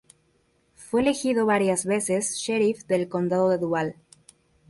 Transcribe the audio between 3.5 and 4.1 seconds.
Duval.